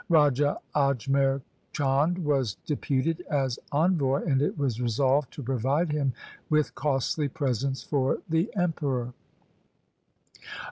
[0.09, 1.43] Raja Ajmer
[1.73, 6.13] Chand was deputed as envoy, and it was resolved to provide him
[6.49, 9.13] with costly presents for the Emperor.